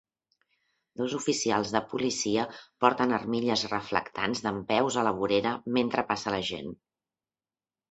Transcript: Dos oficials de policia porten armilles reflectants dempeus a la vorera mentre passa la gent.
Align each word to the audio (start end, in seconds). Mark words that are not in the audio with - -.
Dos 1.01 1.11
oficials 1.19 1.73
de 1.75 1.81
policia 1.91 2.45
porten 2.85 3.13
armilles 3.19 3.67
reflectants 3.75 4.43
dempeus 4.49 4.99
a 5.03 5.07
la 5.11 5.15
vorera 5.21 5.55
mentre 5.79 6.09
passa 6.11 6.37
la 6.39 6.43
gent. 6.51 6.75